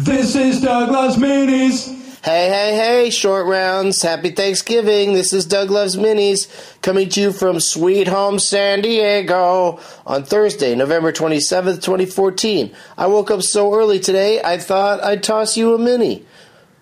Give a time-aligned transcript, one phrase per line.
[0.00, 1.88] This is Doug Loves Minis.
[2.24, 4.00] Hey, hey, hey, short rounds.
[4.00, 5.12] Happy Thanksgiving.
[5.12, 6.46] This is Doug Loves Minis
[6.82, 12.72] coming to you from Sweet Home San Diego on Thursday, November 27th, 2014.
[12.96, 16.24] I woke up so early today, I thought I'd toss you a mini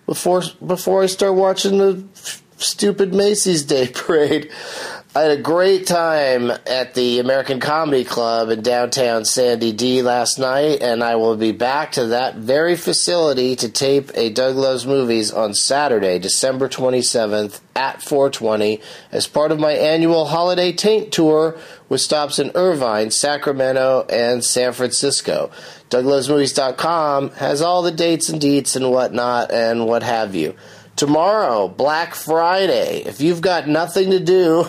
[0.05, 2.03] before, before I start watching the
[2.57, 4.51] stupid Macy's Day Parade.
[5.17, 10.37] I had a great time at the American Comedy Club in downtown Sandy D last
[10.37, 14.85] night, and I will be back to that very facility to tape a Doug Loves
[14.85, 18.79] Movies on Saturday, December 27th at 420
[19.11, 21.57] as part of my annual Holiday Taint Tour
[21.89, 25.49] with stops in Irvine, Sacramento, and San Francisco.
[25.89, 30.53] DougLovesMovies.com has all the dates and deets and whatnot and what have you.
[30.97, 33.03] Tomorrow, Black Friday.
[33.05, 34.65] If you've got nothing to do,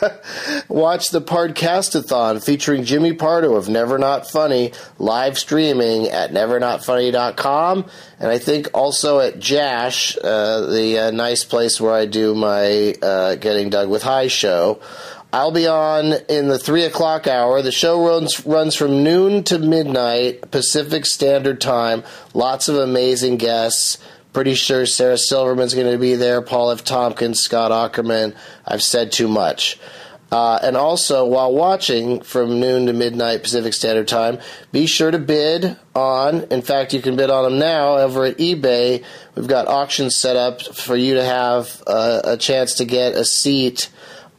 [0.68, 7.86] watch the Podcastathon featuring Jimmy Pardo of Never Not Funny live streaming at nevernotfunny.com.
[8.20, 12.94] And I think also at Jash, uh, the uh, nice place where I do my
[13.00, 14.78] uh, Getting Doug with High show.
[15.32, 17.62] I'll be on in the three o'clock hour.
[17.62, 22.04] The show runs runs from noon to midnight Pacific Standard Time.
[22.34, 23.96] Lots of amazing guests.
[24.32, 26.84] Pretty sure Sarah Silverman's going to be there, Paul F.
[26.84, 28.34] Tompkins, Scott Aukerman.
[28.66, 29.78] I've said too much.
[30.32, 34.38] Uh, and also, while watching from noon to midnight Pacific Standard Time,
[34.72, 36.44] be sure to bid on.
[36.44, 39.04] In fact, you can bid on them now over at eBay.
[39.34, 43.26] We've got auctions set up for you to have uh, a chance to get a
[43.26, 43.90] seat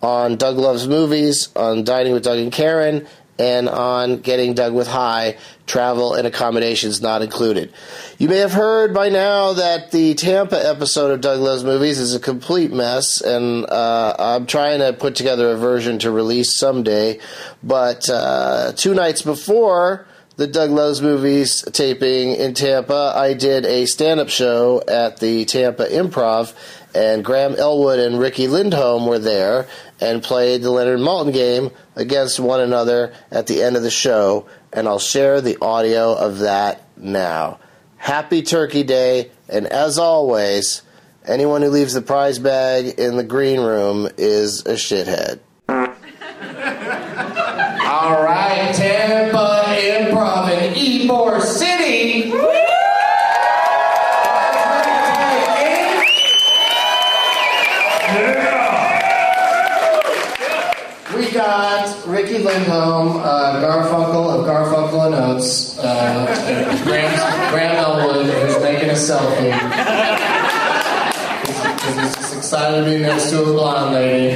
[0.01, 3.07] on Doug Loves Movies, on Dining with Doug and Karen,
[3.39, 7.73] and on Getting Doug with High, travel and accommodations not included.
[8.17, 12.13] You may have heard by now that the Tampa episode of Doug Loves Movies is
[12.13, 17.19] a complete mess, and uh, I'm trying to put together a version to release someday.
[17.63, 23.85] But uh, two nights before the Doug Loves Movies taping in Tampa, I did a
[23.85, 26.53] stand up show at the Tampa Improv,
[26.95, 29.67] and Graham Elwood and Riki Lindhome were there
[30.03, 34.47] and played the Leonard Maltin game against one another at the end of the show,
[34.73, 37.59] and I'll share the audio of that now.
[37.95, 40.81] Happy Turkey Day, and as always,
[41.25, 45.39] anyone who leaves the prize bag in the green room is a shithead.
[61.83, 68.89] Got Riki Lindhome, uh, Garfunkel of Garfunkel and Oates, uh, Graham, Graham Elwood, who's making
[68.89, 69.51] a selfie.
[71.43, 74.33] He's, he's just excited to be next to a blonde lady.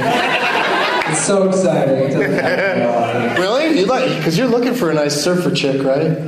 [1.10, 1.96] It's so exciting.
[1.96, 3.38] It doesn't happen a lot.
[3.38, 3.78] Really?
[3.80, 4.18] You like?
[4.18, 6.18] Because you're looking for a nice surfer chick, right?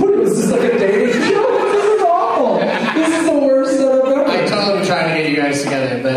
[0.00, 1.70] What is this like a dating show?
[1.70, 2.56] This is awful.
[2.58, 4.24] This is the worst setup ever.
[4.26, 6.16] I totally trying to get you guys together, but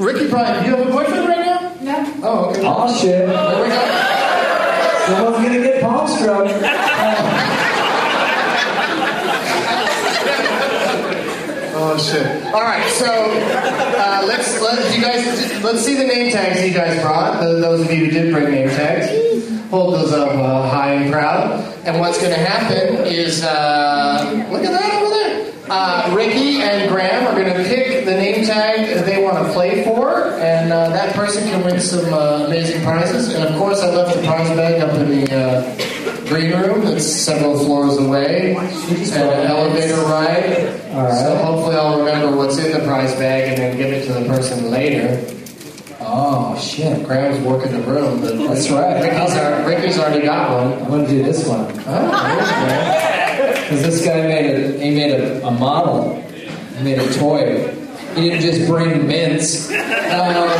[0.00, 0.66] Riki probably.
[0.66, 1.74] You have a boyfriend right now?
[1.82, 2.20] No.
[2.22, 2.62] Oh, okay.
[2.64, 3.26] Oh shit.
[3.28, 4.10] There we go.
[5.06, 6.46] Someone's gonna get palm struck.
[11.82, 12.26] Oh shit!
[12.52, 17.00] All right, so uh, let's let you guys let's see the name tags you guys
[17.00, 17.40] brought.
[17.40, 19.08] Those of you who did bring name tags,
[19.70, 21.64] hold those up uh, high and proud.
[21.84, 24.99] And what's going to happen is uh, look at that over there.
[25.72, 29.84] Uh, Riki and Graham are going to pick the name tag they want to play
[29.84, 30.10] for,
[30.40, 33.32] and uh, that person can win some uh, amazing prizes.
[33.32, 37.06] And of course, I left the prize bag up in the uh, green room that's
[37.06, 40.80] several floors away, and an elevator ride.
[40.92, 41.14] Right.
[41.22, 44.26] So hopefully I'll remember what's in the prize bag and then give it to the
[44.26, 45.24] person later.
[46.00, 47.06] Oh shit.
[47.06, 49.00] Graham's working the room, but That's right.
[49.00, 50.82] Riki's, Riki's already got one.
[50.82, 51.72] I'm gonna do this one.
[51.86, 53.06] Oh,
[53.70, 56.20] Because this guy made a he made a, a model.
[56.76, 57.68] He made a toy.
[58.16, 59.70] He didn't just bring mints.
[59.70, 60.50] Um,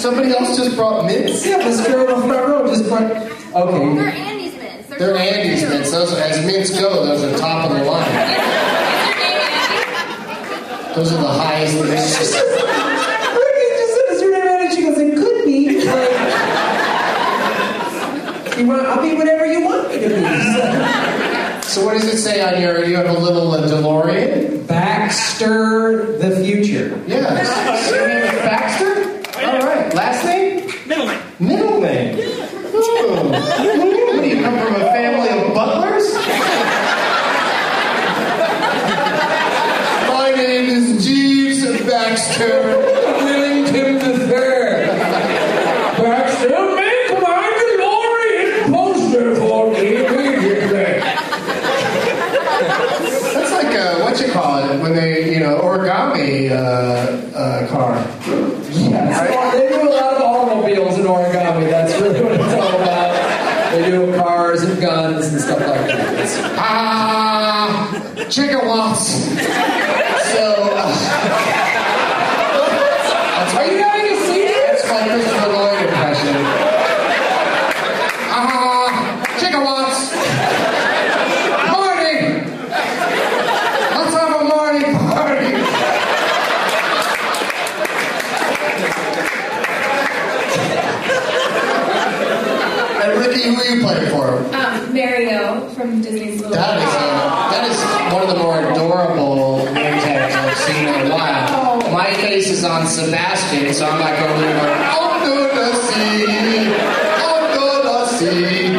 [0.00, 1.46] Somebody else just brought mints.
[1.46, 3.08] yeah, this girl in the front row just brought.
[3.52, 4.88] They're Andy's mints.
[4.88, 5.90] They're Andy's mints.
[5.92, 8.10] Those, are- as mints go, those are top of the line.
[10.96, 11.74] Those are the highest.
[11.80, 12.44] Riki just said,
[14.10, 16.10] "Is your name Andy?" She goes, "It could be." Like,
[18.86, 20.14] I'll be whatever you want me to be.
[21.72, 22.84] So what does it say on your?
[22.84, 24.66] You have a little uh, DeLorean.
[24.68, 27.02] Baxter the future.
[27.06, 27.32] Yeah.
[27.90, 28.92] Your name is Baxter.
[29.46, 29.94] All right.
[29.94, 30.70] Last name?
[30.86, 31.22] Middle name.
[31.40, 32.18] Middle name.
[32.18, 33.30] Ooh.
[33.30, 34.74] What do you come from?
[34.74, 36.12] A family of butlers?
[40.08, 42.60] My name is Jeeves Baxter.
[43.24, 44.86] Willington the third.
[45.96, 50.42] Baxter, make my DeLorean poster for me, please.
[53.52, 56.54] like a what you call it when they you know origami uh,
[57.36, 57.94] uh, car.
[58.70, 59.52] Yes.
[59.54, 61.68] They do a lot of automobiles in origami.
[61.70, 63.72] That's really what it's all about.
[63.72, 66.14] They do cars and guns and stuff like that.
[66.14, 66.38] It's-
[67.04, 69.08] Ah, chicken wants.
[70.32, 70.86] So uh,
[73.58, 74.62] Are you having a seizure?
[74.66, 76.36] that's my Christopher Lloyd impression.
[78.30, 78.88] Ah,
[79.40, 80.00] chicken wants.
[81.74, 82.22] Morning.
[83.98, 85.52] Let's have a morning party.
[93.02, 94.71] And Riki, who are you playing for?
[95.82, 96.92] From Disney's Little That is
[97.50, 97.78] that is
[98.14, 101.82] one of the more adorable tags I've seen in a while.
[101.82, 101.92] Oh.
[101.92, 106.26] My face is on Sebastian, so I'm like over there going, I'm gonna see,
[107.18, 108.78] I'm gonna see.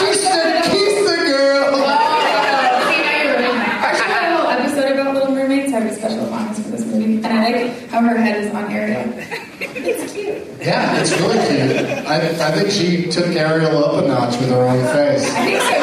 [0.00, 0.40] Kiss the,
[0.72, 1.68] kiss the girl.
[1.68, 3.60] Oh, see, now you're ruining.
[3.60, 5.70] Actually, I had a whole episode about Little Mermaids.
[5.74, 8.54] I have a special fondness for this movie, and I like how her head is
[8.54, 9.12] on Ariel.
[9.82, 10.36] It's cute.
[10.60, 12.06] Yeah, it's really cute.
[12.06, 15.24] I, I think she took Ariel up a notch with her own face.
[15.34, 15.79] I think so too.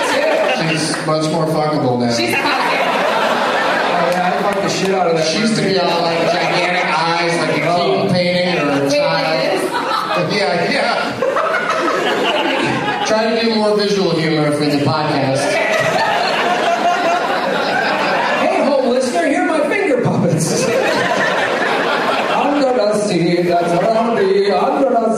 [0.69, 2.11] She's much more fuckable now.
[2.13, 2.43] She's hot.
[2.43, 5.25] Oh, yeah, I fucked the shit out of that.
[5.25, 7.77] She used to be all like gigantic eyes, like a oh.
[7.77, 9.39] king painting or a Wait, child.
[9.39, 9.63] it is?
[10.35, 11.17] Yeah, yeah.
[13.05, 15.43] Try to do more visual humor for the podcast.
[18.41, 20.65] Hey, home listener, here are my finger puppets.
[22.35, 23.86] I'm gonna see, that's what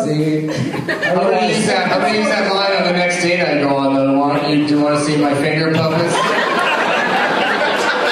[0.10, 0.50] see.
[0.50, 1.92] I'm gonna use that.
[1.92, 3.94] I'm gonna use that line on the next date I go on.
[3.96, 4.66] Though, want you?
[4.68, 6.16] Do you want to see my finger puppets?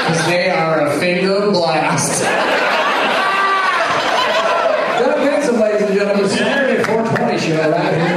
[0.07, 2.23] Because they are a finger blast.
[5.01, 8.07] Doug Benson, ladies and gentlemen, Saturday 420 show right here.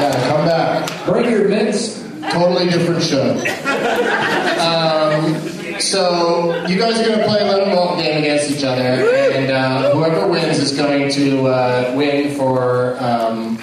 [0.00, 1.06] Yeah, come back.
[1.06, 2.02] Bring your mitts.
[2.32, 3.38] Totally different show.
[4.58, 5.47] Um,
[5.80, 9.94] so you guys are gonna play a little ball game against each other, and uh,
[9.94, 13.58] whoever wins is going to uh, win for um,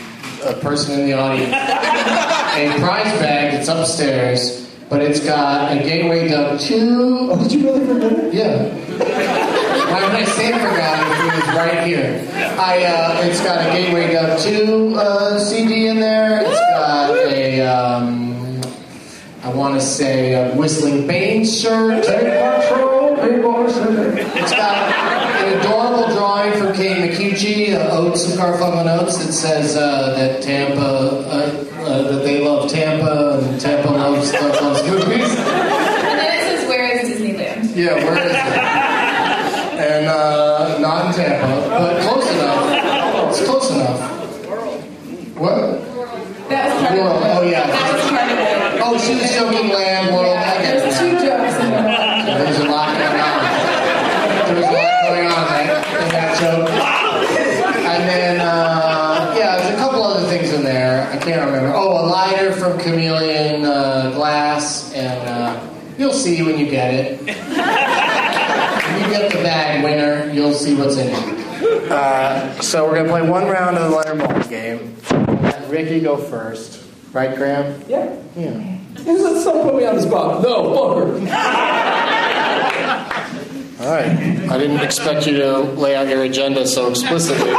[0.45, 1.53] a person in the audience
[2.55, 4.61] a prize bag that's upstairs.
[4.87, 7.29] But it's got a Gateway Dub 2.
[7.31, 8.33] Oh, did you really forget?
[8.33, 8.69] Yeah.
[9.91, 12.27] Why would I say forgot if it was right here?
[12.59, 16.41] I uh, it's got a Gateway Dub 2 uh, CD in there.
[16.41, 18.14] It's got a um, I
[19.55, 22.03] want to say a Whistling Baines shirt.
[22.03, 23.65] Take control, people.
[23.67, 29.31] It's got an adorable drawing from Kate Micucci, uh, Oates of Garfunkel and Oates, that
[29.33, 35.29] says uh, that Tampa, uh, uh, that they love Tampa, and Tampa loves loves movies.
[35.29, 38.37] And then it says, "Where is Disneyland?" Yeah, where is it?
[39.75, 43.29] And uh, not in Tampa, but close enough.
[43.29, 43.99] It's close enough.
[45.37, 45.81] What?
[46.49, 47.17] That was part World.
[47.17, 47.35] of it.
[47.35, 47.67] Oh, yeah.
[47.67, 48.81] That was part of it.
[48.85, 50.37] Oh, she was joking land world.
[50.37, 50.99] I get There's it.
[50.99, 52.37] two jokes in there.
[52.37, 53.41] There's a lot going on.
[54.47, 55.69] There's a lot going on right,
[56.05, 56.69] in that joke.
[56.69, 61.07] And then, uh, yeah, there's a couple other things in there.
[61.11, 61.73] I can't remember.
[61.75, 65.67] Oh, a lighter from Chameleon uh, Glass, and uh,
[65.97, 67.19] you'll see when you get it.
[67.19, 71.91] When you get the bag winner, you'll see what's in it.
[71.91, 74.95] Uh, so we're gonna play one round of the letter ball game.
[75.43, 76.83] Let Riki go first,
[77.13, 77.81] right, Graham?
[77.87, 78.15] Yeah.
[78.35, 78.79] Yeah.
[79.05, 80.41] Let's not put me on the spot.
[80.41, 81.31] No, fucker.
[83.81, 84.49] All right.
[84.49, 87.51] I didn't expect you to lay out your agenda so explicitly.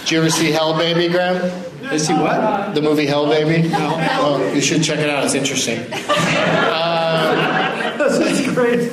[0.00, 1.50] Did you ever see Hell Baby, Graham?
[1.92, 2.74] Is he what?
[2.74, 3.68] The movie Hell Baby?
[3.68, 3.96] No.
[3.98, 5.24] Oh, you should check it out.
[5.24, 5.84] It's interesting.
[8.06, 8.90] That's great.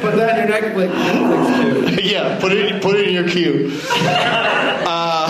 [0.00, 2.10] Put that in your Netflix, Netflix queue.
[2.10, 3.70] yeah, put it put it in your queue.
[4.86, 5.26] Uh,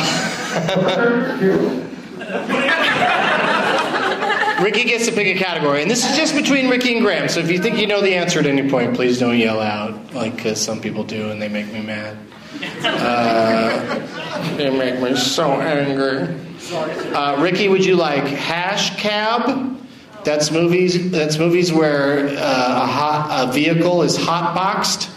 [4.63, 7.29] Riki gets to pick a category, and this is just between Riki and Graham.
[7.29, 10.15] So if you think you know the answer at any point, please don't yell out,
[10.15, 12.19] like because some people do, and they make me mad.
[12.83, 14.20] Uh,
[14.57, 16.35] they make me so angry.
[17.15, 19.79] Uh, Riki, would you like hash cab?
[20.25, 21.11] That's movies.
[21.11, 22.33] That's movies where uh,
[22.83, 25.09] a hot a vehicle is hot boxed,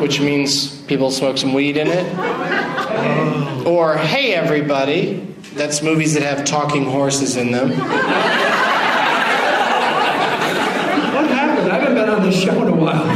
[0.00, 3.66] which means people smoke some weed in it.
[3.66, 5.26] Or hey everybody.
[5.54, 7.70] That's movies that have talking horses in them.
[11.14, 11.70] What happened?
[11.70, 13.06] I haven't been on this show in a while.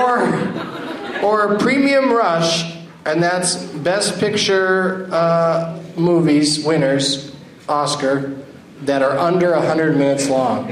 [0.00, 2.73] or or Premium Rush,
[3.06, 7.34] and that's Best Picture uh, movies winners,
[7.68, 8.34] Oscar,
[8.82, 10.68] that are under 100 minutes long,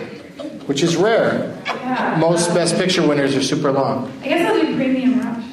[0.67, 1.61] which is rare.
[1.67, 2.17] Yeah.
[2.19, 4.11] Most Best Picture winners are super long.
[4.23, 5.45] I guess I'll do Premium Rush.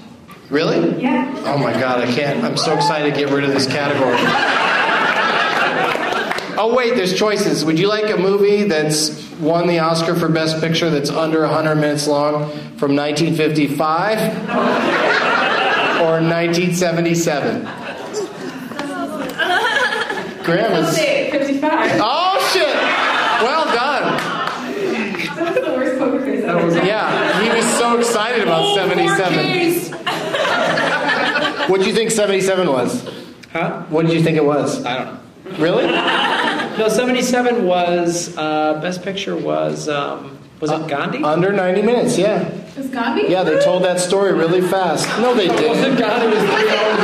[0.50, 1.02] Really?
[1.02, 1.34] Yeah.
[1.46, 2.44] Oh my god, I can't.
[2.44, 4.18] I'm so excited to get rid of this category.
[6.62, 7.64] Oh wait, there's choices.
[7.64, 11.76] Would you like a movie that's won the Oscar for Best Picture that's under 100
[11.76, 14.20] minutes long from 1955
[16.02, 17.62] or 1977?
[20.44, 20.98] Graham I'll is.
[20.98, 22.00] 55.
[22.02, 22.76] Oh shit!
[23.44, 24.18] Well done.
[25.36, 26.86] That was the worst poker face ever.
[26.86, 30.00] Yeah, he was so excited about 77.
[31.70, 33.04] What do you think 77 was?
[33.52, 33.84] Huh?
[33.90, 34.84] What did you think it was?
[34.86, 35.20] I don't know.
[35.64, 35.86] Really?
[35.86, 41.24] No, 77 was, uh, Best Picture was, um, was it Gandhi?
[41.24, 42.50] Under 90 minutes, yeah.
[42.80, 43.28] It was Gandhi?
[43.30, 45.06] Yeah, they told that story really fast.
[45.20, 45.94] No, they didn't.
[45.94, 46.28] it Gandhi?
[46.28, 47.00] was three hours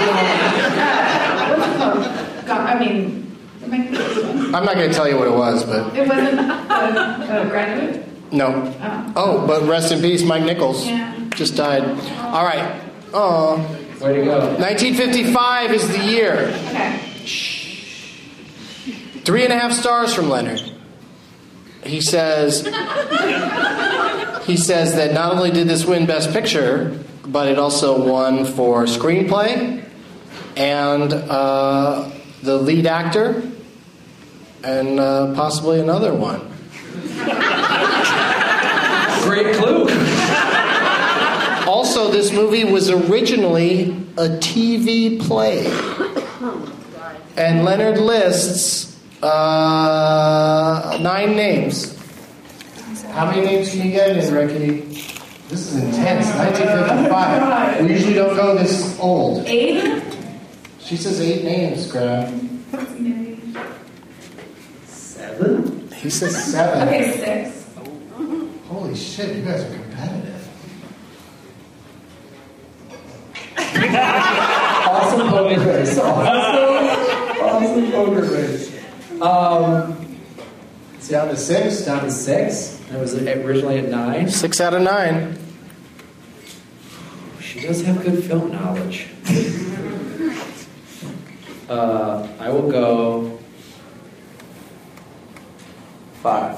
[0.77, 2.48] Uh, what's it called?
[2.48, 5.94] God, I mean, am I- I'm not going to tell you what it was, but
[5.94, 8.05] it wasn't a graduate?
[8.32, 8.74] no.
[8.82, 9.12] Oh.
[9.17, 10.88] Oh, but rest in peace, Mike Nichols.
[10.88, 11.13] Yeah.
[11.32, 11.84] Just died.
[12.20, 12.82] All right.
[13.13, 13.58] Oh,
[14.01, 14.39] Way to go.
[14.58, 16.53] 1955 is the year.
[16.70, 17.00] Okay.
[19.25, 20.62] Three and a half stars from Leonard.
[21.84, 22.63] He says
[24.45, 28.83] he says that not only did this win Best Picture, but it also won for
[28.83, 29.83] screenplay
[30.55, 32.09] and uh,
[32.43, 33.43] the lead actor,
[34.63, 36.39] and uh, possibly another one.
[39.23, 39.87] Great clue.
[41.67, 45.65] Also, this movie was originally a TV play,
[47.35, 51.95] and Leonard lists uh, nine names.
[53.12, 54.82] How many names can you get in Rickety?
[55.50, 56.27] This is intense.
[56.36, 57.86] 1955.
[57.86, 59.46] We usually don't go this old.
[59.46, 60.03] Eight?
[60.79, 62.63] She says eight names, Graham.
[64.86, 65.89] Seven?
[65.96, 66.88] He says seven.
[66.88, 67.65] Okay, six.
[68.67, 70.48] Holy shit, you guys are competitive.
[74.88, 75.98] Awesome poker face.
[75.98, 79.22] Awesome, awesome poker face.
[79.22, 80.04] Um,
[81.05, 81.81] It's down to six.
[81.81, 82.81] down to six.
[82.91, 84.27] It was originally at nine.
[84.27, 85.38] Six out of nine.
[87.39, 89.09] She does have good film knowledge.
[91.69, 93.38] uh, I will go
[96.24, 96.57] five.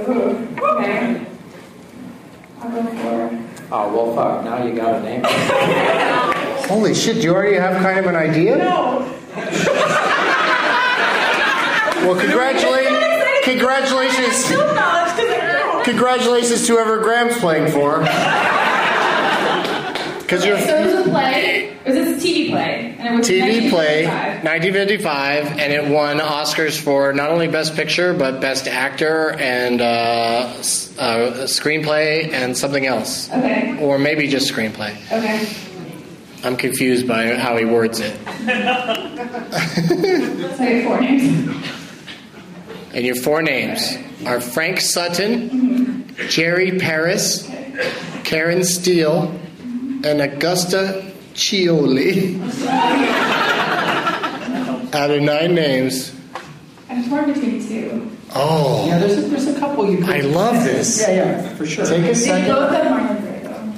[0.00, 1.26] Ooh, okay.
[2.60, 3.44] I'll go for.
[3.72, 4.44] Oh well, fuck.
[4.44, 5.22] Now you got a name.
[6.68, 8.58] Holy shit, do you already have kind of an idea?
[8.58, 9.14] No!
[12.08, 12.87] Well, congratulations.
[13.48, 14.46] Congratulations.
[14.46, 15.84] Film knowledge, because I don't.
[15.84, 18.04] Congratulations to whoever Graham's playing for.
[20.28, 21.74] Because you're So it was a play.
[21.86, 22.94] It was a TV play.
[22.98, 24.44] And it was TV play, 1955.
[24.44, 29.84] 1955, and it won Oscars for not only Best Picture, but Best Actor and uh,
[29.84, 30.52] uh,
[31.46, 33.30] Screenplay and something else.
[33.30, 33.78] Okay.
[33.80, 34.94] Or maybe just Screenplay.
[35.10, 35.48] Okay.
[36.46, 38.14] I'm confused by how he words it.
[40.58, 41.84] So have four names.
[42.94, 47.46] And your four names are Frank Sutton, Jerry Paris,
[48.24, 49.38] Karen Steele,
[50.04, 52.40] and Augusta Ciolli.
[54.94, 56.14] Out of nine names.
[56.88, 58.10] I'm torn between two.
[58.34, 59.98] Oh, Yeah, there's a, there's a couple you.
[59.98, 61.00] Could, I love this.
[61.00, 61.10] Yeah,
[61.42, 61.84] yeah, for sure.
[61.86, 62.48] Take a They second.
[62.54, 63.72] both have Marlon Brando.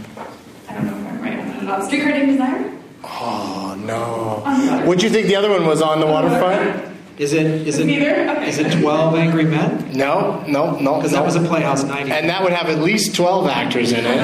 [0.69, 1.85] I don't know if I'm right on that.
[1.85, 2.77] Streetcar Named Desire?
[3.05, 4.85] Oh no.
[4.87, 6.90] What'd you think the other one was on the waterfront?
[7.21, 8.49] Is it is it Okay.
[8.49, 9.91] is it Twelve Angry Men?
[9.93, 10.97] No, no, no.
[10.97, 11.19] Because no.
[11.19, 12.11] that was a Playhouse '90.
[12.11, 14.07] and that would have at least 12 actors in it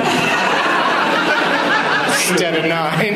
[2.30, 3.12] instead of nine.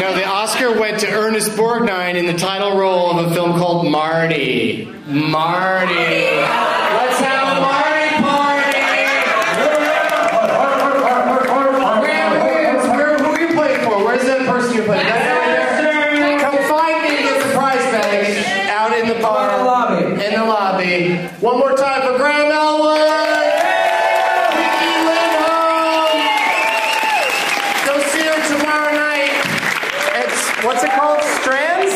[0.00, 3.86] No, the Oscar went to Ernest Borgnine in the title role of a film called
[3.88, 4.86] Marty.
[5.06, 5.94] Marty.
[5.94, 6.65] Oh,
[21.46, 22.98] One more time for Graham Elwood.
[24.58, 26.26] Riki Lindhome.
[27.86, 29.30] Go see her tomorrow night.
[30.24, 31.22] It's what's it called?
[31.38, 31.94] Strands?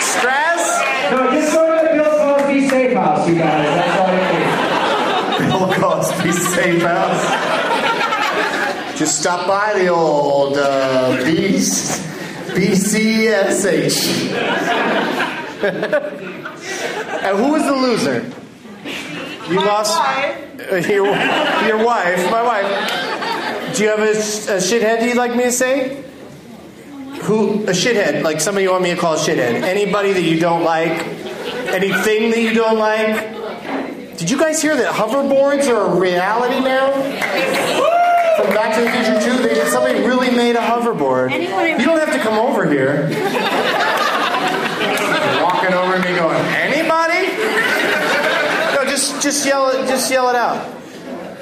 [0.00, 0.64] Straz?
[1.10, 3.68] No, just go to the Bill Cosby Safe House, you guys.
[3.68, 5.50] That's all you need.
[5.50, 7.24] Bill Cosby Safe House.
[8.98, 11.58] Just stop by the old uh, B-
[12.54, 14.00] BCSH.
[17.24, 18.33] and who was the loser?
[19.54, 21.06] You lost Uh, your,
[21.66, 23.76] your wife, my wife.
[23.76, 26.02] Do you have a, a shithead you'd like me to say?
[27.22, 28.22] Who a shithead?
[28.22, 29.62] Like somebody you want me to call a shithead?
[29.62, 30.92] Anybody that you don't like?
[31.72, 33.32] Anything that you don't like?
[34.18, 36.92] Did you guys hear that hoverboards are a reality now?
[38.36, 41.30] From Back to the Future 2, they, somebody really made a hoverboard.
[41.78, 43.08] You don't have to come over here.
[45.42, 46.63] walking over me going, anybody?
[49.04, 50.64] Just just yell it just yell it out.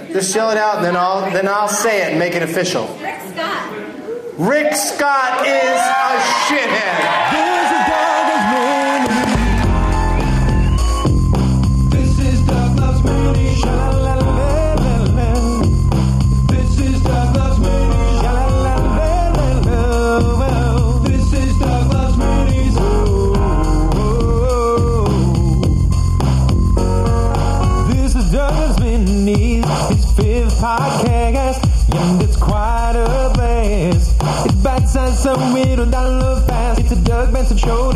[0.08, 2.88] Just yell it out and then I'll then I'll say it and make it official.
[3.00, 3.72] Rick Scott.
[4.36, 6.41] Rick Scott is a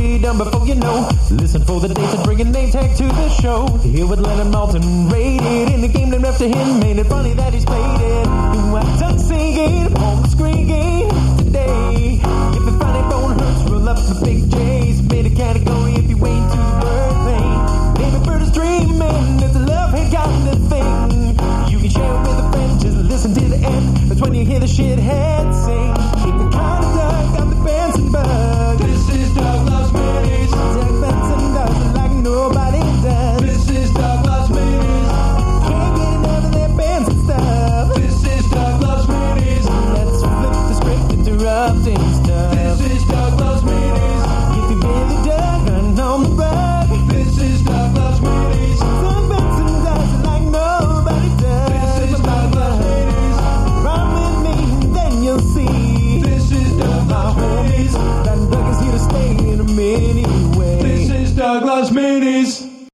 [0.07, 1.11] Done before you know.
[1.33, 3.67] Listen for the dates and bring a name tag to the show.
[3.79, 6.79] Here with Leonard Maltin, rated in the game named after him.
[6.79, 8.27] Made it funny that he's played it.
[8.55, 12.21] You went to singing, home screaming today.
[12.23, 15.03] If the funny bone hurts, roll up the big J's.
[15.03, 17.59] Made a category if you wait to the bird pain.
[17.99, 21.35] Baby bird is dreaming, if the love ain't got nothing.
[21.69, 23.97] You can share it with a friend, just listen to the end.
[24.09, 25.93] That's when you hear the shithead sing.
[26.23, 28.46] Keep it kind of dark, got the the dancing bird.